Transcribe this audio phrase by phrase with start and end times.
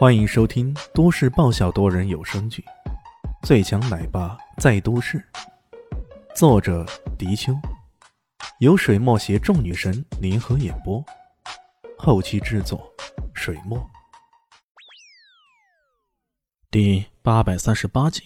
[0.00, 2.64] 欢迎收听都市爆笑多人有声剧
[3.46, 5.18] 《最强奶爸在都市》，
[6.34, 6.86] 作者：
[7.18, 7.52] 迪秋，
[8.60, 11.04] 由水墨携众女神联合演播，
[11.98, 12.90] 后期制作：
[13.34, 13.78] 水墨。
[16.70, 18.22] 第八百三十八集。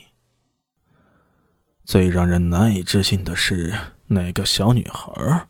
[1.84, 5.48] 最让人难以置信的是那个小女孩。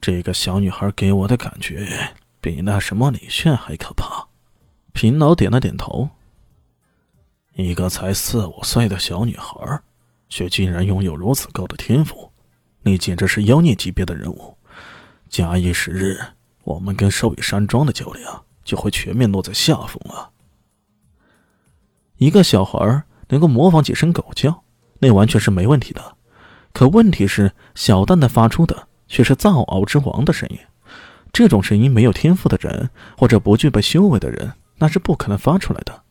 [0.00, 4.28] 这个小女孩给我的感觉比那什么李炫还可怕。
[4.92, 6.08] 平老点了点头。
[7.54, 9.80] 一个才四五岁的小女孩，
[10.28, 12.30] 却竟然拥有如此高的天赋，
[12.82, 14.56] 你简直是妖孽级别的人物。
[15.28, 16.18] 假以时日，
[16.64, 20.30] 我们跟寿羽山庄的较量就会全面落在下风了。
[22.16, 24.62] 一个小孩能够模仿几声狗叫，
[25.00, 26.16] 那完全是没问题的。
[26.72, 30.58] 可问题是，小蛋蛋发出的却是藏獒之王的声音。
[31.32, 34.54] 这种声音，没有天赋的人或者不具备修为的人。
[34.78, 36.02] 那是不可能发出来的。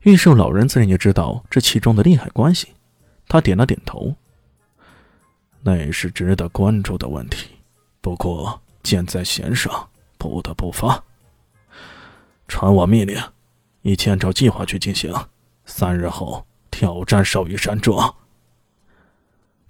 [0.00, 2.68] 玉寿老人自然也知道这其中的利害关系，
[3.26, 4.14] 他点了点头。
[5.62, 7.48] 那也是值得关注的问题，
[8.02, 11.02] 不过箭在弦上，不得不发。
[12.46, 13.18] 传我命令，
[13.80, 15.10] 一切按照计划去进行。
[15.64, 18.14] 三日后挑战少羽山庄。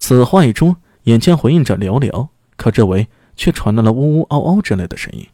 [0.01, 5.29] 此话一出，眼前回应着寥寥，可周围却传来了呜呜嗷嗷之类的声音。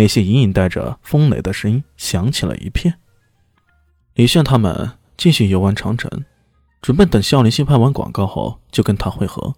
[0.00, 2.94] 那些隐隐带着风雷的声音响起了一片。
[4.14, 6.24] 李炫他们继续游玩长城，
[6.80, 9.54] 准备等肖林熙拍完广告后就跟他会合。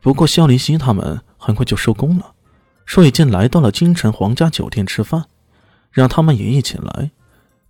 [0.00, 2.32] 不过肖林熙他们很快就收工了，
[2.84, 5.26] 说已经来到了京城皇家酒店吃饭，
[5.92, 7.12] 让他们也一起来。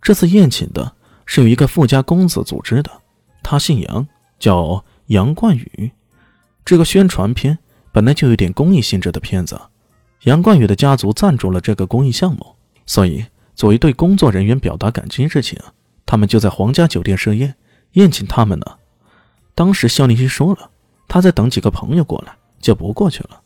[0.00, 0.94] 这次宴请的
[1.26, 2.90] 是有一个富家公子组织的，
[3.42, 5.92] 他姓杨，叫杨冠宇。
[6.64, 7.58] 这个宣传片
[7.92, 9.60] 本来就有点公益性质的片子。
[10.22, 12.54] 杨冠宇的家族赞助了这个公益项目，
[12.86, 13.24] 所以
[13.56, 15.58] 作为对工作人员表达感激之情，
[16.06, 17.54] 他们就在皇家酒店设宴
[17.92, 18.66] 宴请他们呢。
[19.54, 20.70] 当时肖林熙说了，
[21.08, 23.40] 他在等几个朋友过来，就不过去了。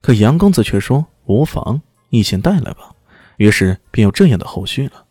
[0.00, 2.90] 可杨公子却说无妨，你先带来吧。
[3.36, 5.04] 于是便有这样的后续了。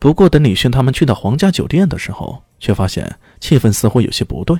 [0.00, 4.58] 不过等李迅他们去到皇家酒店的时候，却发现气氛似乎有些不对。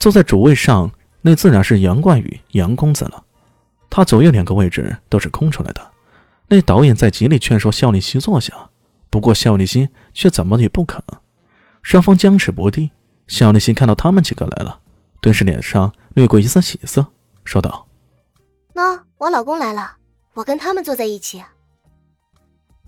[0.00, 0.90] 坐在主位上，
[1.22, 3.22] 那自然是杨冠宇杨公子了。
[3.98, 5.90] 他左右两个位置都是空出来的，
[6.46, 8.70] 那导演在极力劝说肖立新坐下，
[9.10, 11.02] 不过肖立新却怎么也不肯。
[11.82, 12.92] 双方僵持不定，
[13.26, 14.78] 肖立新看到他们几个来了，
[15.20, 17.08] 顿时脸上掠过一丝喜色，
[17.44, 17.88] 说道
[18.72, 19.96] ：“喏，我老公来了，
[20.34, 21.42] 我跟他们坐在一起。”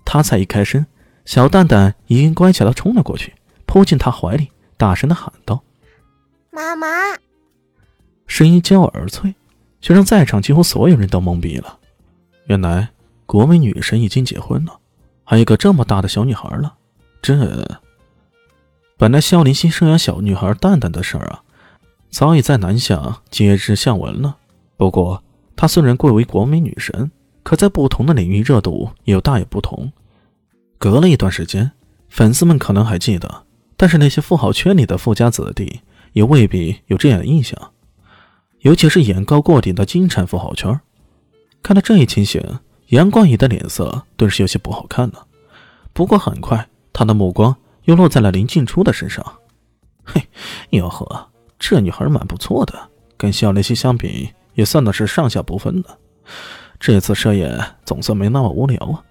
[0.05, 0.87] 他才一开身，
[1.25, 3.35] 小蛋蛋已经乖巧的冲了过去，
[3.65, 5.61] 扑进他怀里，大声的喊道
[6.51, 6.87] ：“妈妈！”
[8.27, 9.35] 声音娇而脆。
[9.81, 11.79] 却让在场几乎所有人都懵逼了。
[12.45, 12.89] 原来
[13.25, 14.79] 国美女神已经结婚了，
[15.23, 16.75] 还有个这么大的小女孩了。
[17.21, 17.67] 这
[18.97, 21.43] 本来肖林熙生养小女孩蛋蛋的事儿啊，
[22.09, 24.37] 早已在南下皆知巷闻了。
[24.77, 25.23] 不过
[25.55, 27.11] 她虽然贵为国美女神，
[27.43, 29.91] 可在不同的领域热度也有大有不同。
[30.77, 31.71] 隔了一段时间，
[32.09, 33.43] 粉丝们可能还记得，
[33.77, 35.81] 但是那些富豪圈里的富家子弟
[36.13, 37.71] 也未必有这样的印象。
[38.61, 40.79] 尤其是眼高过顶的金产富豪圈，
[41.63, 42.43] 看到这一情形，
[42.87, 45.25] 杨冠宇的脸色顿时有些不好看了。
[45.93, 47.55] 不过很快，他的目光
[47.85, 49.25] 又落在了林静初的身上。
[50.03, 50.21] 嘿，
[50.69, 55.97] 哟呵，这女孩蛮不错的，跟肖林熙相比，也算的是上下不分的。
[56.79, 59.03] 这次设宴总算没那么无聊啊。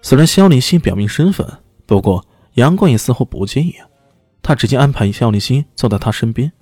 [0.00, 1.46] 虽然肖林熙表明身份，
[1.86, 3.74] 不过杨冠宇似乎不介意，
[4.42, 6.52] 他直接安排肖林熙坐在他身边。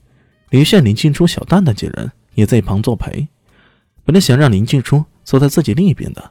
[0.50, 3.26] 李炫、林静初、小蛋蛋几人也在一旁作陪。
[4.04, 6.30] 本来想让林静初坐在自己另一边的，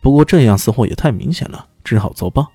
[0.00, 2.46] 不过这样似乎也太明显了，只好作罢。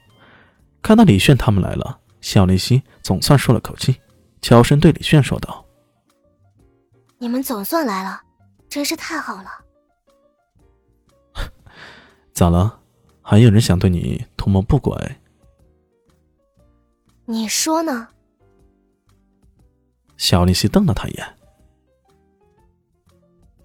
[0.82, 3.98] 看到李炫他们来了，小林夕总算舒了口气，
[4.42, 5.66] 悄声对李炫说道
[7.20, 8.22] ：“你们总算来了，
[8.70, 9.50] 真是太好了。
[12.32, 12.80] 咋了？
[13.22, 14.96] 还有人想对你图谋不轨？
[17.26, 18.08] 你说呢？”
[20.22, 21.38] 小丽西瞪了他一眼。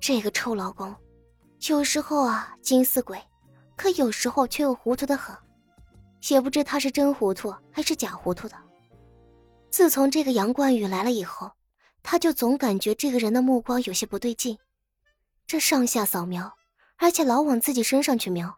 [0.00, 0.96] 这个臭老公，
[1.68, 3.22] 有时候啊精似鬼，
[3.76, 5.36] 可有时候却又糊涂的很，
[6.30, 8.56] 也不知他是真糊涂还是假糊涂的。
[9.70, 11.52] 自从这个杨冠宇来了以后，
[12.02, 14.58] 他就总感觉这个人的目光有些不对劲，
[15.46, 16.50] 这上下扫描，
[16.96, 18.56] 而且老往自己身上去瞄。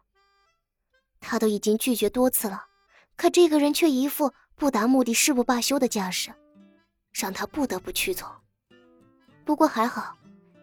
[1.19, 2.63] 他都已经拒绝多次了，
[3.17, 6.33] 可这个人却一副不达目的誓不罢休的架势。
[7.13, 8.29] 让他不得不屈从。
[9.45, 10.15] 不过还好，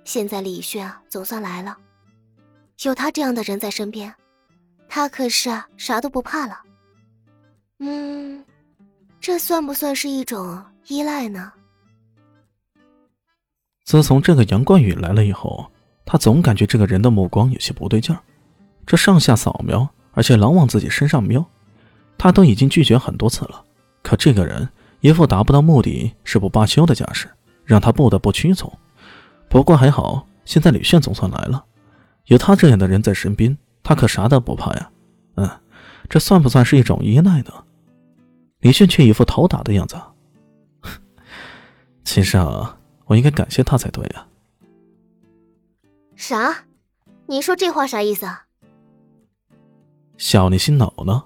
[0.04, 1.76] 现在李炫啊总算来了，
[2.82, 4.14] 有他这样的人在身边，
[4.88, 6.60] 他可是啥都不怕了。
[7.78, 8.44] 嗯，
[9.20, 11.52] 这算不算是一种依赖呢？
[13.84, 15.70] 自从这个杨冠宇来了以后，
[16.04, 18.20] 他总感觉这个人的目光有些不对劲儿，
[18.86, 21.44] 这上下扫描，而且老往自己身上瞄。
[22.18, 23.64] 他都已经拒绝很多次了，
[24.02, 24.66] 可这个人
[25.00, 27.28] 一副达不到目的誓不罢休的架势，
[27.64, 28.72] 让他不得不屈从。
[29.48, 31.64] 不过还好，现在李炫总算来了，
[32.26, 34.90] 有他这样的人在身边，他可啥都不怕呀。
[35.36, 35.48] 嗯，
[36.08, 37.52] 这算不算是一种依赖呢？
[38.60, 39.96] 李炫却一副讨打的样子。
[42.04, 44.26] 其实啊，我应该感谢他才对呀。
[46.16, 46.64] 啥？
[47.26, 48.46] 你说这话啥意思啊？
[50.16, 51.24] 小你心恼呢？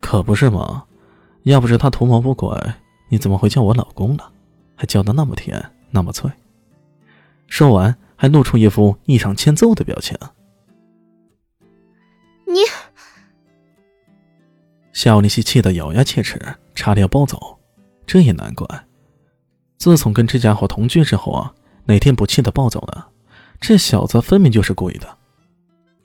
[0.00, 0.84] 可不是嘛！
[1.50, 2.58] 要不是他图谋不轨，
[3.08, 4.24] 你怎么会叫我老公呢？
[4.76, 6.30] 还叫的那么甜，那么脆。
[7.46, 10.16] 说完，还露出一副异常欠揍的表情。
[12.46, 12.60] 你，
[14.92, 16.38] 小丽西气得咬牙切齿，
[16.74, 17.58] 差点要暴走。
[18.06, 18.66] 这也难怪，
[19.78, 21.54] 自从跟这家伙同居之后啊，
[21.86, 23.06] 哪天不气得暴走呢？
[23.60, 25.16] 这小子分明就是故意的。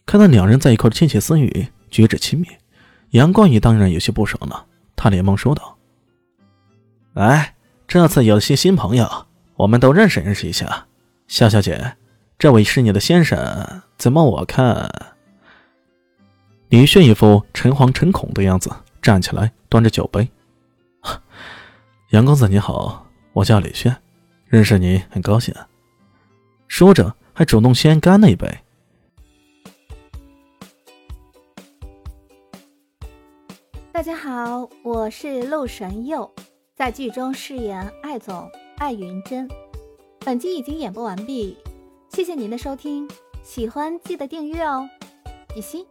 [0.06, 2.48] 看到两人在一块窃窃私语，举止亲密，
[3.12, 4.68] 杨冠宇当然有些不爽了。
[4.96, 5.78] 他连忙说道
[7.16, 7.56] ：“哎，
[7.88, 10.88] 这次有些新朋友，我们都认识认识一下。
[11.28, 11.98] 夏小姐，
[12.38, 14.90] 这位是你的先生，怎么我看……”
[16.70, 20.28] 李炫一副诚惶诚恐的样子，站起来端着酒杯
[22.12, 23.96] ：“杨公子你好，我叫李炫，
[24.48, 25.54] 认识你很高兴。”
[26.68, 28.63] 说着还主动先干了一杯。
[34.04, 36.30] 大家好，我是陆神佑，
[36.76, 39.48] 在剧中饰演艾总艾云珍。
[40.26, 41.58] 本集已经演播完毕，
[42.10, 43.10] 谢谢您的收听，
[43.44, 44.90] 喜欢记得订阅哦，
[45.56, 45.86] 比心。